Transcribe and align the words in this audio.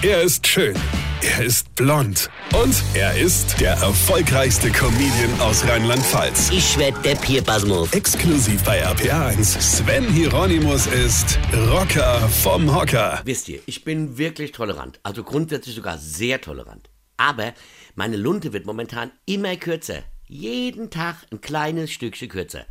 Er 0.00 0.22
ist 0.22 0.46
schön. 0.46 0.76
Er 1.22 1.44
ist 1.44 1.74
blond. 1.74 2.30
Und 2.54 2.84
er 2.94 3.18
ist 3.18 3.60
der 3.60 3.72
erfolgreichste 3.72 4.70
Comedian 4.70 5.40
aus 5.40 5.66
Rheinland-Pfalz. 5.66 6.50
Ich 6.52 6.78
werd 6.78 7.04
der 7.04 7.16
Pierpasmus. 7.16 7.92
Exklusiv 7.92 8.62
bei 8.62 8.86
RPA1. 8.86 9.60
Sven 9.60 10.04
Hieronymus 10.04 10.86
ist 10.86 11.36
Rocker 11.72 12.20
vom 12.28 12.72
Hocker. 12.72 13.20
Wisst 13.24 13.48
ihr, 13.48 13.58
ich 13.66 13.82
bin 13.82 14.16
wirklich 14.16 14.52
tolerant. 14.52 15.00
Also 15.02 15.24
grundsätzlich 15.24 15.74
sogar 15.74 15.98
sehr 15.98 16.40
tolerant. 16.40 16.88
Aber 17.16 17.52
meine 17.96 18.16
Lunte 18.16 18.52
wird 18.52 18.66
momentan 18.66 19.10
immer 19.26 19.56
kürzer. 19.56 20.04
Jeden 20.28 20.90
Tag 20.90 21.16
ein 21.32 21.40
kleines 21.40 21.90
Stückchen 21.90 22.28
kürzer. 22.28 22.66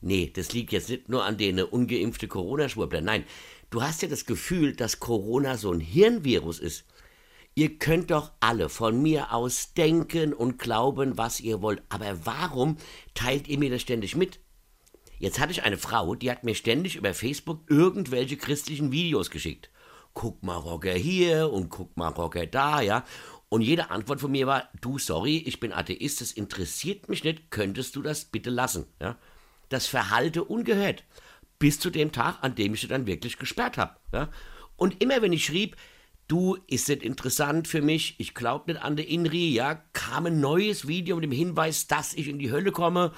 Nee, 0.00 0.30
das 0.34 0.52
liegt 0.52 0.72
jetzt 0.72 0.88
nicht 0.88 1.08
nur 1.08 1.24
an 1.24 1.36
den 1.36 1.60
ungeimpfte 1.60 2.26
Corona-Schwurbler. 2.26 3.00
Nein, 3.00 3.24
du 3.70 3.82
hast 3.82 4.02
ja 4.02 4.08
das 4.08 4.24
Gefühl, 4.24 4.74
dass 4.74 5.00
Corona 5.00 5.56
so 5.56 5.72
ein 5.72 5.80
Hirnvirus 5.80 6.58
ist. 6.58 6.84
Ihr 7.54 7.78
könnt 7.78 8.10
doch 8.10 8.32
alle 8.40 8.68
von 8.68 9.02
mir 9.02 9.32
aus 9.34 9.74
denken 9.74 10.32
und 10.32 10.58
glauben, 10.58 11.18
was 11.18 11.40
ihr 11.40 11.60
wollt. 11.60 11.82
Aber 11.88 12.24
warum 12.24 12.76
teilt 13.14 13.48
ihr 13.48 13.58
mir 13.58 13.70
das 13.70 13.82
ständig 13.82 14.16
mit? 14.16 14.40
Jetzt 15.18 15.38
hatte 15.38 15.52
ich 15.52 15.64
eine 15.64 15.76
Frau, 15.76 16.14
die 16.14 16.30
hat 16.30 16.44
mir 16.44 16.54
ständig 16.54 16.96
über 16.96 17.12
Facebook 17.12 17.60
irgendwelche 17.68 18.38
christlichen 18.38 18.92
Videos 18.92 19.30
geschickt. 19.30 19.68
Guck 20.14 20.42
mal 20.42 20.56
Rocker 20.56 20.94
hier 20.94 21.52
und 21.52 21.68
guck 21.68 21.94
mal 21.96 22.08
Rocker 22.08 22.46
da, 22.46 22.80
ja. 22.80 23.04
Und 23.50 23.60
jede 23.62 23.90
Antwort 23.90 24.20
von 24.20 24.30
mir 24.30 24.46
war, 24.46 24.70
du, 24.80 24.98
sorry, 24.98 25.36
ich 25.38 25.60
bin 25.60 25.72
Atheist, 25.72 26.20
das 26.22 26.32
interessiert 26.32 27.08
mich 27.08 27.24
nicht, 27.24 27.50
könntest 27.50 27.96
du 27.96 28.02
das 28.02 28.24
bitte 28.24 28.48
lassen, 28.48 28.86
ja. 29.00 29.18
Das 29.70 29.86
verhalte 29.86 30.44
ungehört. 30.44 31.04
Bis 31.58 31.80
zu 31.80 31.88
dem 31.88 32.12
Tag, 32.12 32.38
an 32.42 32.54
dem 32.54 32.74
ich 32.74 32.82
sie 32.82 32.88
dann 32.88 33.06
wirklich 33.06 33.38
gesperrt 33.38 33.78
habe, 33.78 33.96
ja. 34.12 34.28
Und 34.76 35.02
immer 35.02 35.20
wenn 35.20 35.32
ich 35.32 35.44
schrieb, 35.44 35.76
du, 36.26 36.56
ist 36.66 36.88
das 36.88 36.98
interessant 36.98 37.68
für 37.68 37.82
mich, 37.82 38.14
ich 38.18 38.34
glaube 38.34 38.72
nicht 38.72 38.82
an 38.82 38.96
der 38.96 39.08
Inri, 39.08 39.50
ja, 39.50 39.74
kam 39.92 40.26
ein 40.26 40.40
neues 40.40 40.86
Video 40.86 41.16
mit 41.16 41.24
dem 41.24 41.32
Hinweis, 41.32 41.86
dass 41.86 42.14
ich 42.14 42.28
in 42.28 42.38
die 42.38 42.50
Hölle 42.50 42.72
komme 42.72 43.12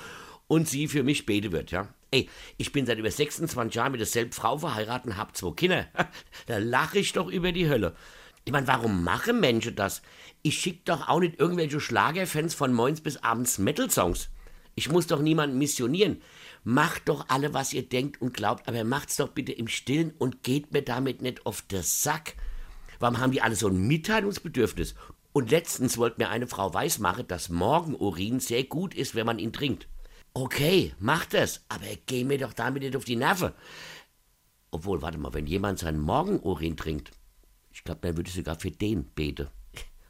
und 0.48 0.68
sie 0.68 0.88
für 0.88 1.02
mich 1.02 1.26
bete 1.26 1.52
wird, 1.52 1.70
ja. 1.70 1.88
Ey, 2.10 2.28
ich 2.58 2.72
bin 2.72 2.84
seit 2.84 2.98
über 2.98 3.10
26 3.10 3.74
Jahren 3.74 3.92
mit 3.92 4.00
derselben 4.00 4.32
Frau 4.32 4.58
verheiratet 4.58 5.06
und 5.06 5.16
hab 5.16 5.36
zwei 5.36 5.52
Kinder. 5.52 5.86
da 6.46 6.58
lache 6.58 6.98
ich 6.98 7.12
doch 7.12 7.30
über 7.30 7.52
die 7.52 7.68
Hölle. 7.68 7.94
Ich 8.44 8.52
meine, 8.52 8.66
warum 8.66 9.04
machen 9.04 9.40
Menschen 9.40 9.76
das? 9.76 10.02
Ich 10.42 10.58
schick 10.58 10.84
doch 10.84 11.08
auch 11.08 11.20
nicht 11.20 11.38
irgendwelche 11.38 11.80
Schlagerfans 11.80 12.54
von 12.54 12.72
morgens 12.72 13.00
bis 13.00 13.16
abends 13.18 13.58
Metal-Songs. 13.58 14.28
Ich 14.74 14.88
muss 14.88 15.06
doch 15.06 15.20
niemanden 15.20 15.58
missionieren. 15.58 16.22
Macht 16.64 17.08
doch 17.08 17.28
alle, 17.28 17.52
was 17.54 17.72
ihr 17.72 17.88
denkt 17.88 18.22
und 18.22 18.34
glaubt, 18.34 18.68
aber 18.68 18.84
macht's 18.84 19.16
doch 19.16 19.28
bitte 19.28 19.52
im 19.52 19.68
Stillen 19.68 20.12
und 20.18 20.42
geht 20.42 20.72
mir 20.72 20.82
damit 20.82 21.20
nicht 21.20 21.44
auf 21.44 21.62
den 21.62 21.82
Sack. 21.82 22.34
Warum 22.98 23.18
haben 23.18 23.32
die 23.32 23.42
alle 23.42 23.56
so 23.56 23.68
ein 23.68 23.86
Mitteilungsbedürfnis? 23.86 24.94
Und 25.32 25.50
letztens 25.50 25.98
wollte 25.98 26.20
mir 26.20 26.28
eine 26.28 26.46
Frau 26.46 26.72
weismachen, 26.72 27.26
dass 27.26 27.48
Morgenurin 27.48 28.38
sehr 28.38 28.64
gut 28.64 28.94
ist, 28.94 29.14
wenn 29.14 29.26
man 29.26 29.38
ihn 29.38 29.52
trinkt. 29.52 29.88
Okay, 30.34 30.94
mach 30.98 31.26
das, 31.26 31.64
aber 31.68 31.84
geh 32.06 32.24
mir 32.24 32.38
doch 32.38 32.52
damit 32.52 32.82
nicht 32.82 32.96
auf 32.96 33.04
die 33.04 33.16
Nerven. 33.16 33.52
Obwohl, 34.70 35.02
warte 35.02 35.18
mal, 35.18 35.34
wenn 35.34 35.46
jemand 35.46 35.78
seinen 35.78 36.00
Morgenurin 36.00 36.76
trinkt, 36.76 37.10
ich 37.72 37.84
glaube, 37.84 38.00
dann 38.02 38.16
würde 38.16 38.28
ich 38.28 38.36
sogar 38.36 38.58
für 38.58 38.70
den 38.70 39.04
beten. 39.04 39.48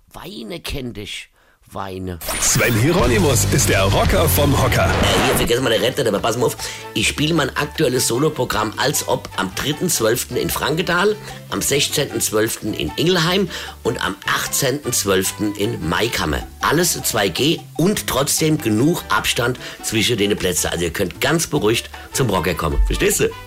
Weine 0.06 0.60
kenn 0.60 0.92
dich. 0.92 1.31
Weine. 1.70 2.18
Sven 2.40 2.74
Hieronymus 2.74 3.46
ist 3.52 3.68
der 3.68 3.82
Rocker 3.84 4.28
vom 4.28 4.62
Hocker. 4.62 4.84
Äh, 4.86 5.26
hier, 5.26 5.34
vergessen 5.36 5.62
wir 5.64 5.70
der 5.70 5.80
Retter, 5.80 6.06
aber 6.06 6.18
pass 6.18 6.36
mal 6.36 6.46
auf. 6.46 6.56
Ich 6.94 7.08
spiele 7.08 7.32
mein 7.32 7.54
aktuelles 7.56 8.08
Soloprogramm 8.08 8.74
als 8.76 9.08
ob 9.08 9.28
am 9.36 9.50
3.12. 9.54 10.36
in 10.36 10.50
Frankenthal, 10.50 11.16
am 11.50 11.60
16.12. 11.60 12.74
in 12.74 12.92
Ingelheim 12.96 13.48
und 13.82 14.04
am 14.04 14.16
18.12. 14.50 15.56
in 15.56 15.88
Maikammer. 15.88 16.46
Alles 16.60 17.02
2G 17.02 17.60
und 17.78 18.06
trotzdem 18.06 18.58
genug 18.58 19.02
Abstand 19.08 19.58
zwischen 19.82 20.18
den 20.18 20.36
Plätzen. 20.36 20.68
Also 20.68 20.84
ihr 20.84 20.92
könnt 20.92 21.20
ganz 21.20 21.46
beruhigt 21.46 21.88
zum 22.12 22.28
Rocker 22.28 22.54
kommen. 22.54 22.78
Verstehst 22.86 23.20
du? 23.20 23.30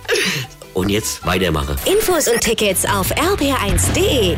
Und 0.73 0.89
jetzt 0.89 1.25
weitermachen. 1.25 1.77
Infos 1.85 2.27
und 2.27 2.41
Tickets 2.41 2.83
auf 2.83 3.09
rb1.de. 3.13 4.35